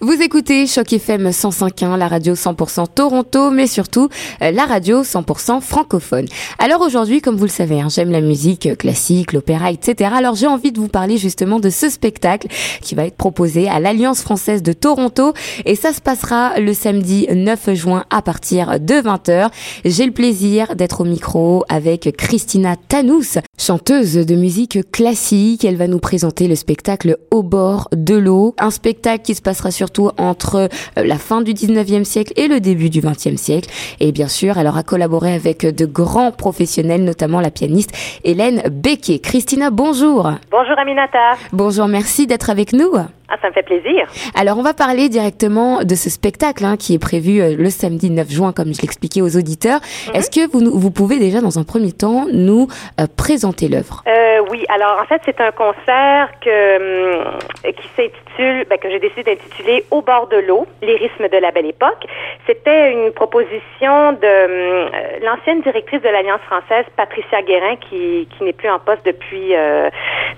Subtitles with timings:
[0.00, 4.08] Vous écoutez Choc FM 105.1, la radio 100% Toronto, mais surtout
[4.42, 6.26] euh, la radio 100% francophone.
[6.60, 10.10] Alors aujourd'hui, comme vous le savez, hein, j'aime la musique classique, l'opéra, etc.
[10.14, 12.46] Alors j'ai envie de vous parler justement de ce spectacle
[12.80, 15.32] qui va être proposé à l'Alliance française de Toronto
[15.64, 19.50] et ça se passera le samedi 9 juin à partir de 20h.
[19.84, 25.64] J'ai le plaisir d'être au micro avec Christina Tanous, chanteuse de musique classique.
[25.64, 29.70] Elle va nous présenter le spectacle Au bord de l'eau, un spectacle qui se passera
[29.72, 33.70] sur surtout entre euh, la fin du 19e siècle et le début du 20e siècle.
[34.00, 37.90] Et bien sûr, elle aura collaboré avec de grands professionnels, notamment la pianiste
[38.24, 39.18] Hélène Becquet.
[39.18, 40.30] Christina, bonjour.
[40.50, 41.36] Bonjour Aminata.
[41.52, 42.92] Bonjour, merci d'être avec nous.
[43.30, 44.06] Ah, ça me fait plaisir.
[44.34, 48.08] Alors, on va parler directement de ce spectacle hein, qui est prévu euh, le samedi
[48.10, 49.80] 9 juin, comme je l'expliquais aux auditeurs.
[50.08, 50.14] Mhm.
[50.16, 52.68] Est-ce que vous, vous pouvez déjà, dans un premier temps, nous
[53.00, 54.02] euh, présenter l'œuvre?
[54.08, 58.98] Euh, Oui, alors en fait, c'est un concert que, hum, qui s'intitule, ben, que j'ai
[58.98, 62.06] décidé d'intituler Au bord de l'eau, lyrisme de la belle époque.
[62.46, 64.90] C'était une proposition de hum,
[65.22, 69.54] l'ancienne directrice de l'Alliance française, Patricia Guérin, qui, qui n'est plus en poste depuis,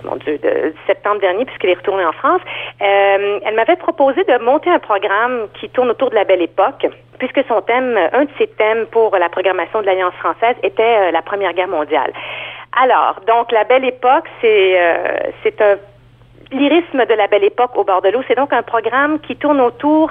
[0.05, 2.41] mon Dieu, de septembre dernier, puisqu'elle est retournée en France.
[2.81, 6.87] Euh, elle m'avait proposé de monter un programme qui tourne autour de la belle époque,
[7.19, 11.11] puisque son thème, un de ses thèmes pour la programmation de l'Alliance française était euh,
[11.11, 12.13] la Première Guerre mondiale.
[12.81, 15.77] Alors, donc, la belle époque, c'est euh, c'est un
[16.53, 19.61] Lyrisme de la belle époque au bord de l'eau, c'est donc un programme qui tourne
[19.61, 20.11] autour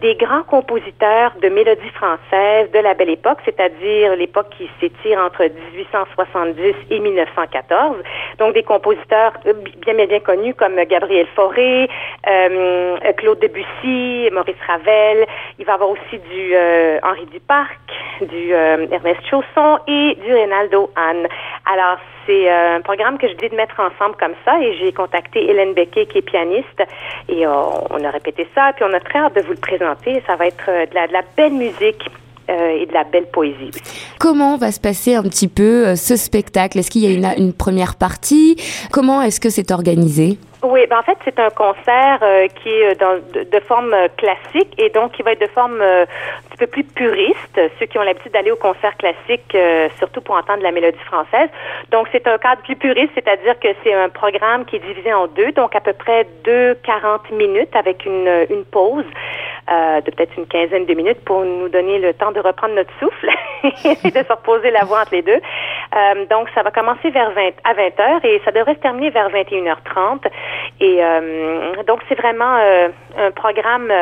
[0.00, 5.44] des grands compositeurs de mélodies françaises de la belle époque, c'est-à-dire l'époque qui s'étire entre
[5.44, 7.96] 1870 et 1914.
[8.38, 11.88] Donc des compositeurs euh, bien bien bien connus comme Gabriel Fauré,
[12.28, 15.26] euh, Claude Debussy, Maurice Ravel.
[15.58, 17.78] Il va y avoir aussi du euh, Henri Duparc,
[18.20, 21.26] du Ernest Chausson et du Reynaldo Hahn.
[21.64, 25.48] Alors c'est un programme que je dis de mettre ensemble comme ça et j'ai contacté
[25.48, 26.82] Hélène Becquet qui est pianiste
[27.28, 29.85] et on a répété ça puis on a très hâte de vous le présenter.
[30.26, 32.02] Ça va être de la, de la belle musique
[32.48, 33.72] euh, et de la belle poésie.
[34.20, 36.78] Comment va se passer un petit peu euh, ce spectacle?
[36.78, 38.54] Est-ce qu'il y a une, une première partie?
[38.92, 40.38] Comment est-ce que c'est organisé?
[40.62, 44.90] Oui, ben en fait, c'est un concert euh, qui est dans, de, forme classique et
[44.90, 46.06] donc qui va être de forme un
[46.50, 49.56] petit peu plus puriste, ceux qui ont l'habitude d'aller au concert classique,
[49.98, 51.48] surtout pour entendre la mélodie française.
[51.90, 55.26] Donc, c'est un cadre plus puriste, c'est-à-dire que c'est un programme qui est divisé en
[55.26, 59.04] deux, donc à peu près deux 40 minutes avec une, une pause.
[59.68, 62.92] Euh, de peut-être une quinzaine de minutes pour nous donner le temps de reprendre notre
[63.00, 63.28] souffle
[64.04, 65.40] et de se reposer la voix entre les deux.
[65.40, 69.10] Euh, donc, ça va commencer vers 20, à 20 heures et ça devrait se terminer
[69.10, 70.20] vers 21h30.
[70.78, 72.54] Et euh, donc, c'est vraiment
[73.18, 73.92] un programme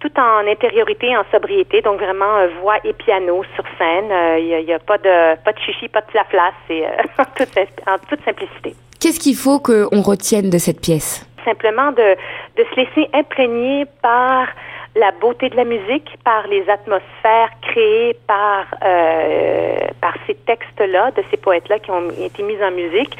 [0.00, 4.12] tout en intériorité, en sobriété, donc vraiment voix et piano sur scène.
[4.40, 6.84] Il n'y a, pas de pas de chichi, pas de flaflas, c'est
[7.18, 8.74] en, toute, en toute simplicité.
[9.00, 11.26] Qu'est-ce qu'il faut qu'on retienne de cette pièce?
[11.46, 12.14] Simplement de,
[12.56, 14.48] de se laisser imprégner par
[14.96, 21.22] la beauté de la musique, par les atmosphères créées par euh, par ces textes-là, de
[21.30, 23.16] ces poètes-là qui ont été mis en musique,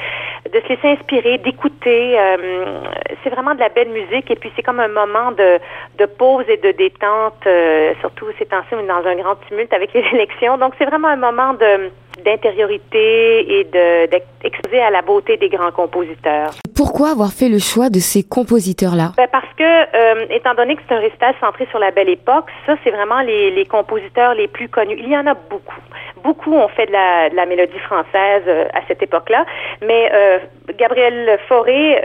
[0.51, 2.17] de se laisser inspirer, d'écouter.
[2.17, 2.81] Euh,
[3.23, 5.59] c'est vraiment de la belle musique et puis c'est comme un moment de,
[5.97, 9.73] de pause et de détente, euh, surtout ces temps-ci, on est dans un grand tumulte
[9.73, 10.57] avec les élections.
[10.57, 11.89] Donc c'est vraiment un moment de
[12.23, 16.51] d'intériorité et d'exposer à la beauté des grands compositeurs.
[16.75, 19.13] Pourquoi avoir fait le choix de ces compositeurs-là?
[19.15, 22.47] Ben parce que, euh, étant donné que c'est un récital centré sur la belle époque,
[22.65, 24.97] ça, c'est vraiment les, les, compositeurs les plus connus.
[24.99, 25.81] Il y en a beaucoup.
[26.23, 29.45] Beaucoup ont fait de la, de la mélodie française euh, à cette époque-là,
[29.81, 30.39] mais euh,
[30.77, 32.03] Gabriel Fauré...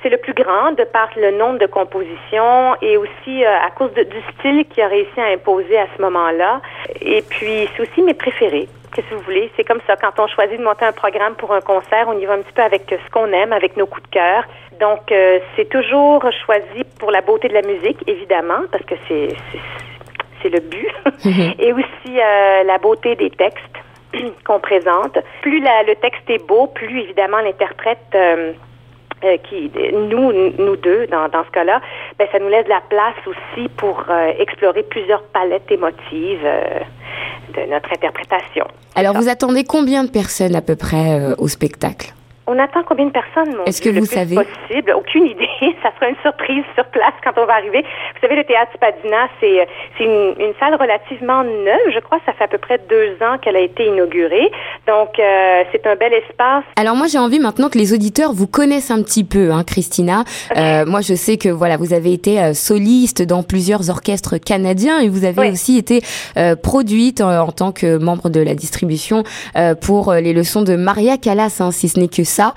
[0.00, 3.92] Euh, c'est le plus grand de par le nombre de compositions et aussi à cause
[3.94, 6.60] de, du style qu'il a réussi à imposer à ce moment-là.
[7.00, 9.50] Et puis, c'est aussi mes préférés qu'est-ce que vous voulez?
[9.56, 9.96] C'est comme ça.
[9.96, 12.52] Quand on choisit de monter un programme pour un concert, on y va un petit
[12.52, 14.44] peu avec ce qu'on aime, avec nos coups de cœur.
[14.80, 19.28] Donc, euh, c'est toujours choisi pour la beauté de la musique, évidemment, parce que c'est
[20.42, 20.88] c'est le but.
[21.24, 21.54] Mhm.
[21.58, 23.76] Et aussi euh, la beauté des textes
[24.44, 25.18] qu'on présente.
[25.42, 28.16] Plus la, le texte est beau, plus évidemment l'interprète
[29.24, 31.80] euh, qui nous nous deux dans, dans ce cas-là,
[32.18, 34.04] ben ça nous laisse de la place aussi pour
[34.38, 36.46] explorer plusieurs palettes émotives
[37.54, 38.66] de notre interprétation.
[38.94, 42.12] Alors, vous attendez combien de personnes à peu près euh, au spectacle?
[42.50, 44.34] On attend combien de personnes, mon Est-ce que vous savez?
[44.34, 45.48] possible Aucune idée.
[45.82, 47.82] Ça sera une surprise sur place quand on va arriver.
[47.82, 51.94] Vous savez, le théâtre Spadina, c'est c'est une, une, salle relativement neuve.
[51.94, 54.50] Je crois ça fait à peu près deux ans qu'elle a été inaugurée.
[54.88, 56.64] Donc, euh, c'est un bel espace.
[56.74, 60.24] Alors moi, j'ai envie maintenant que les auditeurs vous connaissent un petit peu, hein, Christina.
[60.56, 64.98] Euh, moi, je sais que voilà, vous avez été euh, soliste dans plusieurs orchestres canadiens
[64.98, 66.02] et vous avez aussi été
[66.36, 69.22] euh, produite en, en, tant que membre de la distribution
[69.80, 72.54] pour les leçons de Maria Callas, hein, si ce n'est que ça ça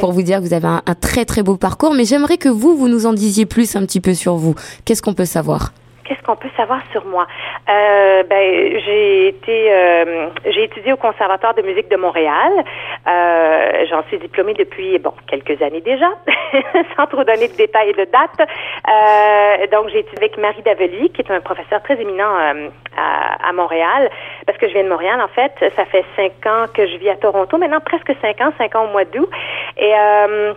[0.00, 1.94] pour vous dire que vous avez un, un très très beau parcours.
[1.94, 4.54] Mais j'aimerais que vous, vous nous en disiez plus un petit peu sur vous.
[4.84, 5.72] Qu'est-ce qu'on peut savoir?
[6.06, 7.26] Qu'est-ce qu'on peut savoir sur moi?
[7.68, 12.52] Euh, Ben, j'ai été, euh, j'ai étudié au Conservatoire de musique de Montréal.
[13.06, 16.08] Euh, j'en suis diplômée depuis bon quelques années déjà,
[16.96, 18.48] sans trop donner de détails et de dates.
[18.88, 23.48] Euh, donc, j'ai étudié avec Marie Davely, qui est un professeur très éminent euh, à,
[23.48, 24.08] à, Montréal,
[24.46, 25.52] parce que je viens de Montréal en fait.
[25.74, 28.84] Ça fait cinq ans que je vis à Toronto, maintenant presque cinq ans, cinq ans
[28.84, 29.28] au mois d'août.
[29.76, 30.54] Et euh,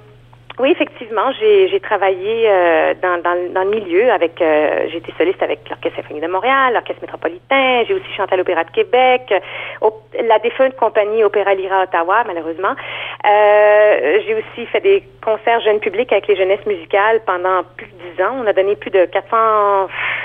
[0.60, 5.42] oui, effectivement, j'ai travaillé euh, dans, dans, dans, le milieu avec, euh, j'ai été soliste
[5.42, 9.34] avec l'Orchestre symphonique de Montréal, l'Orchestre métropolitain, j'ai aussi chanté à l'Opéra de Québec,
[9.80, 12.76] au, la défunte compagnie Opéra Lyra Ottawa, malheureusement.
[13.26, 17.92] Euh, j'ai aussi fait des concerts jeunes publics avec les jeunesses musicales pendant plus de
[17.92, 18.36] dix ans.
[18.44, 19.06] On a donné plus de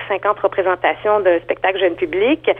[0.08, 2.50] 450 représentations de spectacles jeunes publics.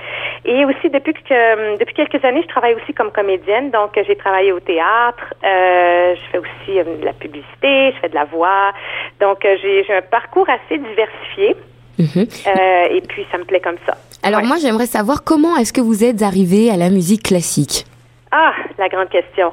[0.45, 3.71] Et aussi, depuis que depuis quelques années, je travaille aussi comme comédienne.
[3.71, 8.15] Donc, j'ai travaillé au théâtre, euh, je fais aussi de la publicité je fais de
[8.15, 8.73] la voix.
[9.21, 11.57] Donc, euh, j'ai un parcours assez diversifié.
[11.99, 12.27] Mhm.
[12.47, 13.97] Euh, et puis, ça me plaît comme ça.
[14.23, 17.85] Alors, moi, j'aimerais savoir comment est-ce que vous êtes arrivé à la musique classique?
[18.33, 19.53] Ah, la grande question.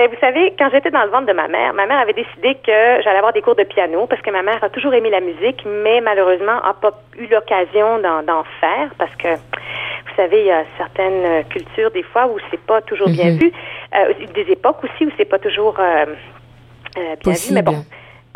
[0.00, 2.54] Et vous savez, quand j'étais dans le ventre de ma mère, ma mère avait décidé
[2.64, 5.20] que j'allais avoir des cours de piano parce que ma mère a toujours aimé la
[5.20, 10.52] musique, mais malheureusement n'a pas eu l'occasion d'en faire parce que vous savez, il y
[10.52, 13.38] a certaines cultures des fois où c'est pas toujours bien mhm.
[13.38, 13.52] vu,
[13.96, 16.06] euh, des époques aussi où c'est pas toujours euh,
[17.24, 17.84] bien mais bon.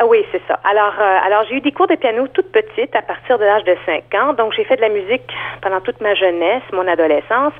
[0.03, 0.59] Ah oui, c'est ça.
[0.65, 3.63] Alors, euh, alors j'ai eu des cours de piano toute petite, à partir de l'âge
[3.63, 4.33] de 5 ans.
[4.33, 5.23] Donc, j'ai fait de la musique
[5.61, 7.53] pendant toute ma jeunesse, mon adolescence.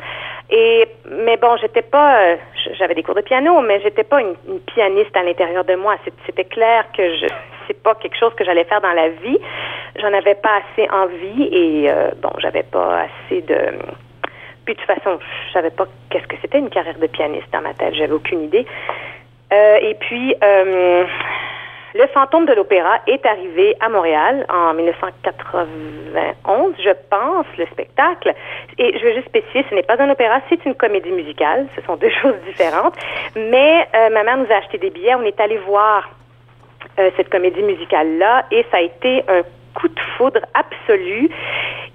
[0.50, 2.36] Et mais bon, j'étais pas, euh,
[2.78, 4.36] j'avais des cours de piano, mais j'étais pas une,
[4.66, 5.96] pianiste à l'intérieur de moi.
[6.26, 7.28] C'était clair que je,
[7.68, 9.40] c'est pas quelque chose que j'allais faire dans la vie.
[10.02, 11.90] J'en avais pas assez envie et
[12.22, 13.56] bon, j'avais pas assez de.
[14.66, 15.18] Puis de toute façon,
[15.48, 17.94] je savais pas qu'est-ce que c'était une carrière de pianiste dans ma tête.
[17.94, 18.66] J'avais aucune idée.
[19.54, 21.06] Euh, et puis, euh,
[21.94, 28.34] le fantôme de l'opéra est arrivé à Montréal en 1991, je pense, le spectacle.
[28.78, 31.68] Et je veux juste spécifier, ce n'est pas un opéra, c'est une comédie musicale.
[31.76, 32.96] Ce sont deux choses différentes.
[33.36, 35.16] Mais euh, ma mère nous a acheté des billets.
[35.16, 36.10] On est allé voir
[37.18, 39.42] cette comédie musicale-là et ça a été un
[39.74, 41.30] coup de foudre absolu.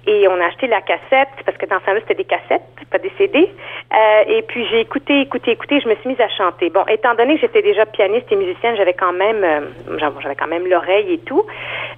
[0.09, 2.97] Et on a acheté la cassette, parce que dans ce temps-là, c'était des cassettes, pas
[2.97, 3.47] des CD.
[3.93, 6.71] Euh, et puis j'ai écouté, écouté, écouté, je me suis mise à chanter.
[6.71, 9.61] Bon, étant donné que j'étais déjà pianiste et musicienne, j'avais quand même, euh,
[9.99, 11.45] j'avais quand même l'oreille et tout.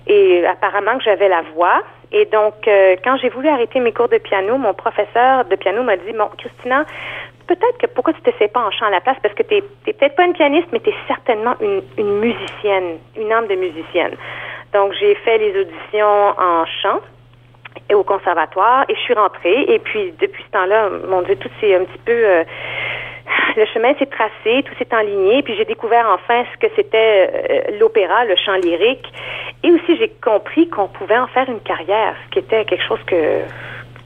[0.07, 1.83] Et apparemment que j'avais la voix.
[2.11, 5.81] Et donc, euh, quand j'ai voulu arrêter mes cours de piano, mon professeur de piano
[5.81, 6.83] m'a dit, bon, Christina,
[7.47, 9.15] peut-être que pourquoi tu t'essayes pas en chant à la place?
[9.23, 9.61] Parce que tu n'es
[9.93, 14.17] peut-être pas une pianiste, mais tu es certainement une, musicienne, une âme de musicienne.
[14.73, 17.20] Donc, j'ai fait les auditions en chant et
[17.93, 19.65] au conservatoire et je suis rentrée.
[19.67, 22.13] Et puis, depuis ce temps-là, mon Dieu, tout s'est un petit peu...
[22.13, 22.43] Euh,
[23.55, 27.77] le chemin s'est tracé, tout s'est enligné, puis j'ai découvert enfin ce que c'était euh,
[27.79, 29.05] l'opéra, le chant lyrique,
[29.63, 32.99] et aussi j'ai compris qu'on pouvait en faire une carrière, ce qui était quelque chose
[33.05, 33.41] que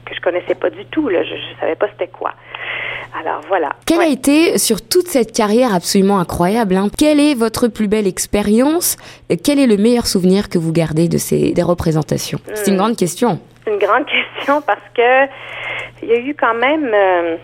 [0.04, 2.32] que je connaissais pas du tout, là, je, je savais pas c'était quoi.
[3.18, 3.70] Alors voilà.
[3.86, 8.06] Quelle a été sur toute cette carrière absolument incroyable hein, Quelle est votre plus belle
[8.06, 8.96] expérience
[9.42, 12.38] Quel est le meilleur souvenir que vous gardez de ces des représentations?
[12.54, 12.78] C'est une hmm.
[12.78, 13.40] grande question.
[13.66, 15.26] C'est une grande question parce que
[16.02, 16.90] il y a eu quand même.
[16.92, 17.36] Euh,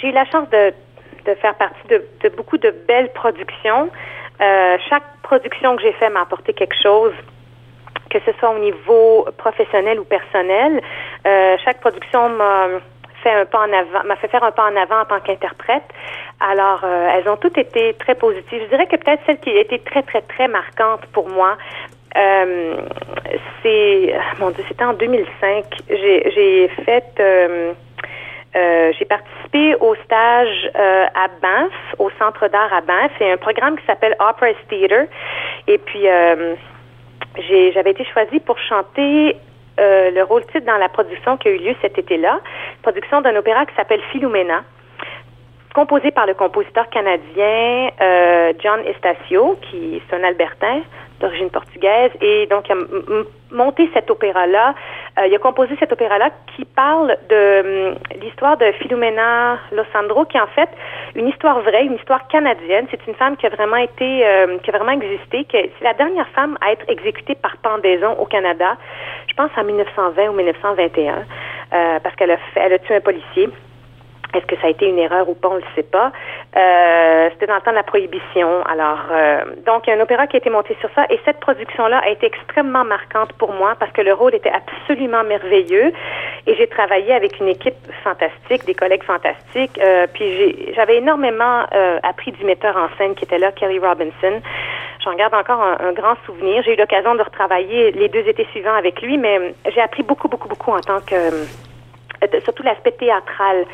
[0.00, 0.74] j'ai eu la chance de,
[1.24, 3.90] de faire partie de, beaucoup de belles productions.
[4.40, 7.14] Euh, chaque production que j'ai fait m'a apporté quelque chose
[8.10, 10.80] que ce soit au niveau professionnel ou personnel.
[11.26, 12.68] Euh, chaque production m'a
[13.22, 15.82] fait un pas en avant, m'a fait faire un pas en avant en tant qu'interprète.
[16.38, 18.62] Alors, elles ont toutes été très positives.
[18.62, 21.56] Je dirais que peut-être celle qui a été très, très, très marquante pour moi,
[22.16, 22.76] euh,
[23.62, 25.64] c'est, mon Dieu, c'était en 2005.
[25.88, 27.72] J'ai, j'ai fait, euh,
[28.54, 33.10] euh, j'ai participé au stage à Banff, au Centre d'art à Banff.
[33.18, 35.06] C'est un programme qui s'appelle Opera Theater.
[35.66, 36.06] Et puis,
[37.74, 39.36] j'avais été choisie pour chanter
[39.78, 42.40] le rôle titre dans la production qui a eu lieu cet été-là,
[42.82, 44.62] production d'un opéra qui s'appelle Philomena,
[45.74, 47.90] composé par le compositeur canadien
[48.62, 50.80] John Estacio, qui est un Albertain
[51.20, 52.76] d'origine portugaise, et donc il a
[53.50, 54.74] monté cet opéra-là.
[55.18, 60.36] Euh, il a composé cet opéra-là qui parle de hum, l'histoire de Filomena Losandro, qui
[60.36, 60.68] est en fait
[61.14, 62.86] une histoire vraie, une histoire canadienne.
[62.90, 66.28] C'est une femme qui a vraiment été, euh, qui a vraiment existé, c'est la dernière
[66.28, 68.76] femme à être exécutée par pendaison au Canada.
[69.28, 73.48] Je pense en 1920 ou 1921, euh, parce qu'elle a elle a tué un policier.
[74.34, 76.12] Est-ce que ça a été une erreur ou pas, on ne le sait pas.
[76.56, 78.62] Euh, c'était dans le temps de la prohibition.
[78.64, 81.20] Alors, euh, donc, il y a un opéra qui a été monté sur ça et
[81.26, 85.92] cette production-là a été extrêmement marquante pour moi parce que le rôle était absolument merveilleux
[86.46, 89.78] Et j'ai travaillé avec une équipe fantastique, des collègues fantastiques.
[89.82, 94.40] Euh, puis j'avais énormément euh, appris du metteur en scène qui était là, Kelly Robinson.
[95.04, 96.62] J'en garde encore un, grand souvenir.
[96.62, 100.28] J'ai eu l'occasion de retravailler les deux étés suivants avec lui, mais j'ai appris beaucoup,
[100.28, 101.14] beaucoup, beaucoup en tant que
[102.22, 103.64] euh, surtout l'aspect théâtral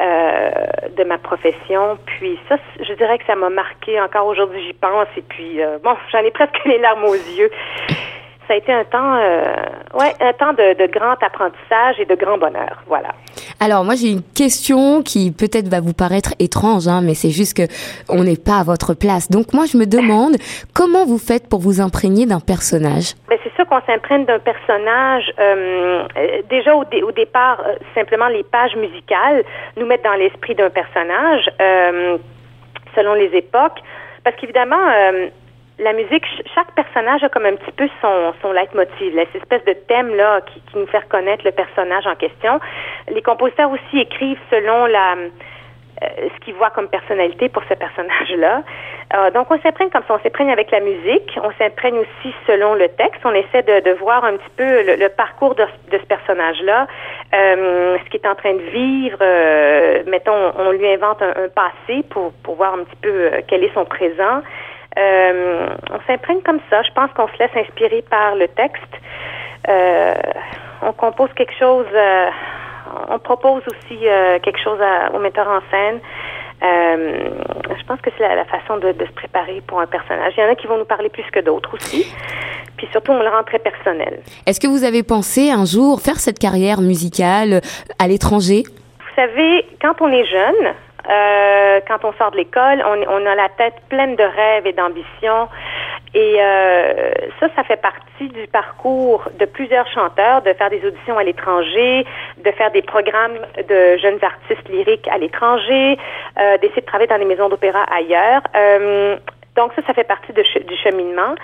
[0.00, 0.50] euh,
[0.96, 1.98] de ma profession.
[2.06, 4.00] Puis ça, je dirais que ça m'a marqué.
[4.00, 5.08] Encore aujourd'hui, j'y pense.
[5.16, 7.50] Et puis, euh, bon, j'en ai presque les larmes aux yeux
[8.50, 9.54] ça a été un temps, euh,
[9.94, 12.82] ouais, un temps de, de, grand apprentissage et de grand bonheur.
[12.88, 13.10] Voilà.
[13.60, 17.56] Alors moi j'ai une question qui peut-être va vous paraître étrange, hein, mais c'est juste
[17.56, 17.72] que
[18.08, 19.30] on n'est pas à votre place.
[19.30, 20.34] Donc moi je me demande
[20.74, 23.14] comment vous faites pour vous imprégner d'un personnage?
[23.28, 25.32] Ben, c'est sûr qu'on s'imprègne d'un personnage.
[25.38, 26.02] Euh,
[26.50, 29.44] déjà au, au départ, euh, simplement les pages musicales
[29.76, 31.48] nous mettent dans l'esprit d'un personnage
[32.96, 33.78] selon les époques.
[34.24, 34.76] Parce qu'évidemment,
[35.80, 39.64] la musique, chaque personnage a comme un petit peu son, son leitmotiv, là, cette espèce
[39.64, 42.60] de thème-là qui, qui nous fait reconnaître le personnage en question.
[43.08, 45.16] Les compositeurs aussi écrivent selon la
[46.02, 48.62] euh, ce qu'ils voient comme personnalité pour ce personnage-là.
[49.14, 50.14] Euh, donc, on s'imprègne comme ça.
[50.14, 51.38] On s'imprègne avec la musique.
[51.42, 53.20] On s'imprègne aussi selon le texte.
[53.24, 56.86] On essaie de, de voir un petit peu le, parcours de, de, ce personnage-là,
[57.34, 59.18] euh, ce qu'il est en train de vivre.
[59.20, 63.62] Euh, mettons, on lui invente un, un, passé pour, pour voir un petit peu quel
[63.62, 64.40] est son présent.
[64.98, 66.82] Euh, on s'imprègne comme ça.
[66.82, 68.94] Je pense qu'on se laisse inspirer par le texte.
[69.68, 70.14] Euh,
[70.82, 71.86] on compose quelque chose.
[71.94, 72.30] Euh,
[73.08, 74.00] on propose aussi
[74.42, 74.80] quelque chose
[75.14, 76.00] au metteur en scène.
[76.60, 80.32] je pense que c'est la, façon de, se préparer pour un personnage.
[80.36, 82.12] Il y en a qui vont nous parler plus que d'autres aussi.
[82.76, 84.22] Puis surtout, on le rend très personnel.
[84.46, 87.60] Est-ce que vous avez pensé un jour faire cette carrière musicale
[88.00, 88.64] à l'étranger?
[88.66, 90.74] Vous savez, quand on est jeune,
[91.08, 95.48] euh, quand on sort de l'école, on, a la tête pleine de rêves et d'ambitions.
[96.12, 101.16] Et euh, ça, ça fait partie du parcours de plusieurs chanteurs, de faire des auditions
[101.16, 102.04] à l'étranger,
[102.38, 103.38] de faire des programmes
[103.68, 105.98] de jeunes artistes lyriques à l'étranger,
[106.38, 108.42] euh, d'essayer de travailler dans des maisons d'opéra ailleurs.
[108.56, 109.16] Euh,
[109.56, 111.34] donc ça, ça fait partie du cheminement.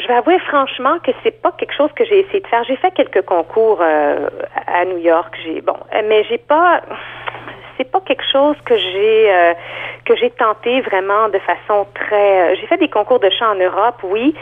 [0.00, 2.64] Je vais avouer franchement que c'est pas quelque chose que j'ai essayé de faire.
[2.64, 4.28] J'ai fait quelques concours euh,
[4.66, 5.34] à New York.
[5.44, 6.82] J'ai bon, mais j'ai pas
[7.76, 9.54] c'est pas quelque chose que j'ai euh,
[10.04, 12.52] que j'ai tenté vraiment de façon très.
[12.52, 14.34] Euh, j'ai fait des concours de chant en Europe, oui,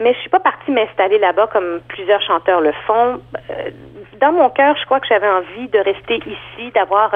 [0.00, 3.20] mais je suis pas partie m'installer là-bas comme plusieurs chanteurs le font.
[3.50, 3.70] Euh,
[4.20, 7.14] dans mon cœur, je crois que j'avais envie de rester ici, d'avoir.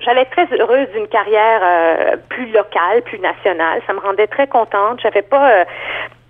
[0.00, 3.80] J'allais être très heureuse d'une carrière plus locale, plus nationale.
[3.86, 5.00] Ça me rendait très contente.
[5.02, 5.64] J'avais pas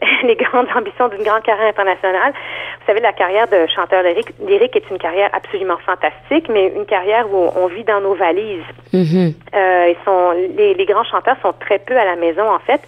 [0.23, 2.33] les grandes ambitions d'une grande carrière internationale.
[2.33, 7.27] Vous savez, la carrière de chanteur lyrique, est une carrière absolument fantastique, mais une carrière
[7.33, 8.63] où on vit dans nos valises.
[8.93, 9.35] Mm-hmm.
[9.55, 12.81] euh, ils sont, les, les grands chanteurs sont très peu à la maison, en fait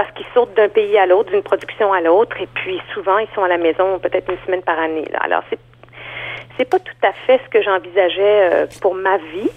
[0.00, 3.28] parce qu'ils sautent d'un pays à l'autre, d'une production à l'autre, et puis souvent ils
[3.34, 5.04] sont à la maison peut-être une semaine par année.
[5.20, 5.58] Alors c'est
[6.56, 9.50] c'est pas tout à fait ce que j'envisageais euh, pour ma vie.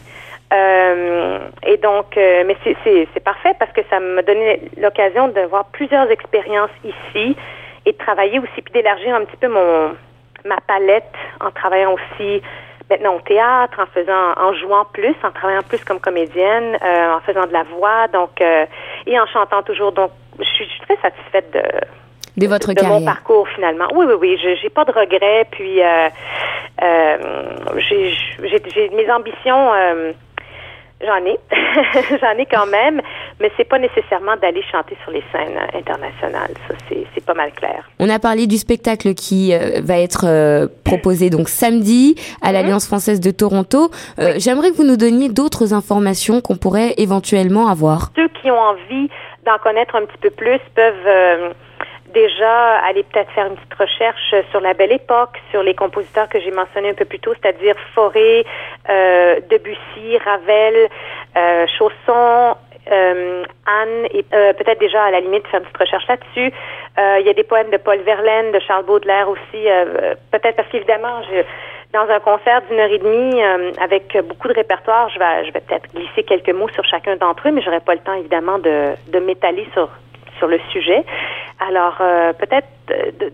[0.52, 5.64] Euh, et donc, euh, mais c'est parfait parce que ça m'a donné l'occasion de voir
[5.72, 7.38] plusieurs expériences ici
[7.86, 9.96] et de travailler aussi, puis d'élargir un petit peu mon
[10.44, 12.42] ma palette en travaillant aussi
[12.90, 17.48] maintenant au théâtre, en faisant, en jouant plus, en travaillant plus comme comédienne, en faisant
[17.48, 19.94] de la voix, donc et en chantant toujours.
[19.94, 21.64] Donc, je suis, très satisfaite de
[22.36, 23.86] de votre de, mon parcours finalement.
[23.94, 24.40] Oui, oui, oui.
[24.42, 25.46] Je j'ai pas de regrets.
[25.52, 26.10] Puis euh,
[27.78, 29.72] j'ai mes ambitions.
[31.06, 31.38] J'en ai,
[32.22, 33.02] j'en ai quand même,
[33.42, 36.54] mais c'est pas nécessairement d'aller chanter sur les scènes internationales.
[36.68, 37.90] Ça, c'est pas mal clair.
[38.00, 42.54] On a parlé du spectacle qui euh, va être euh, proposé donc samedi à mhm.
[42.54, 43.90] l'Alliance française de Toronto.
[44.20, 48.12] Euh, j'aimerais que vous nous donniez d'autres informations qu'on pourrait éventuellement avoir.
[48.16, 49.10] Ceux qui ont envie
[49.46, 51.54] d'en connaître un petit peu plus peuvent
[52.14, 56.40] déjà aller peut-être faire une petite recherche sur la belle époque, sur les compositeurs que
[56.40, 58.46] j'ai mentionnés un peu plus tôt, c'est-à-dire Forêt,
[58.90, 60.90] euh, Debussy, Ravel,
[61.36, 62.56] euh, Chausson,
[62.92, 66.54] euh, Anne, et euh, peut-être déjà à la limite faire une petite recherche là-dessus.
[66.98, 69.68] Euh, il y a des poèmes de Paul Verlaine, de Charles Baudelaire aussi,
[70.32, 71.22] peut-être parce qu'évidemment,
[71.94, 73.42] dans un concert d'une heure et demie
[73.80, 77.48] avec beaucoup de répertoire, je vais, je vais peut-être glisser quelques mots sur chacun d'entre
[77.48, 79.90] eux, mais j'aurai pas le temps évidemment de, de m'étaler sur
[80.38, 81.04] sur le sujet.
[81.60, 82.68] Alors euh, peut-être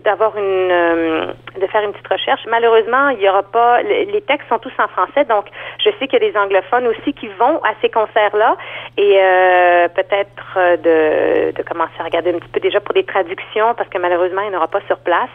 [0.04, 2.42] d'avoir une euh, de faire une petite recherche.
[2.48, 5.46] Malheureusement, il y aura pas les textes sont tous en français, donc
[5.84, 8.56] je sais qu'il y a des anglophones aussi qui vont à ces concerts-là
[8.96, 13.74] et euh, peut-être de, de commencer à regarder un petit peu déjà pour des traductions
[13.74, 15.30] parce que malheureusement il n'y aura pas sur place.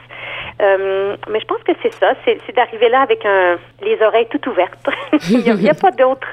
[0.60, 4.88] Mais je pense que c'est ça, c'est d'arriver là avec un, les oreilles toutes ouvertes.
[5.30, 6.28] il n'y a, a, pas d'autre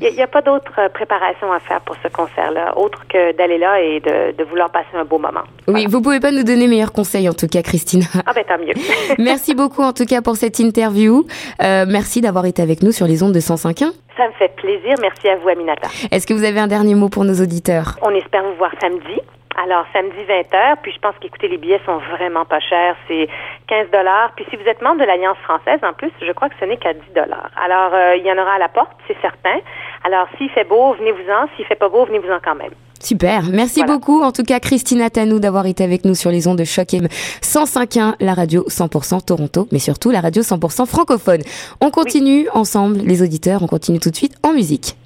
[0.00, 3.80] il n'y a, pas d'autre préparation à faire pour ce concert-là, autre que d'aller là
[3.80, 5.42] et de, de, vouloir passer un beau moment.
[5.68, 8.02] Oui, vous pouvez pas nous donner meilleurs conseils en tout cas, Christine.
[8.26, 8.74] Ah ben tant mieux.
[9.18, 11.24] merci beaucoup en tout cas pour cette interview.
[11.62, 13.92] Euh, merci d'avoir été avec nous sur les ondes de 105.1.
[14.16, 14.94] Ça me fait plaisir.
[15.00, 15.88] Merci à vous, Aminata.
[16.10, 17.98] Est-ce que vous avez un dernier mot pour nos auditeurs?
[18.02, 19.20] On espère vous voir samedi.
[19.62, 22.94] Alors, samedi 20h, puis je pense qu'écoutez, les billets sont vraiment pas chers.
[23.08, 23.28] C'est
[23.68, 24.32] 15 dollars.
[24.36, 26.76] Puis si vous êtes membre de l'Alliance française, en plus, je crois que ce n'est
[26.76, 27.50] qu'à 10 dollars.
[27.56, 29.58] Alors, euh, il y en aura à la porte, c'est certain.
[30.04, 31.48] Alors, s'il fait beau, venez-vous-en.
[31.56, 32.72] S'il fait pas beau, venez-vous-en quand même.
[33.00, 36.58] Super, merci beaucoup en tout cas Christina Tanou d'avoir été avec nous sur les ondes
[36.58, 41.42] de choc 105.1, la radio 100% Toronto, mais surtout la radio 100% francophone.
[41.80, 44.96] On continue ensemble les auditeurs, on continue tout de suite en musique.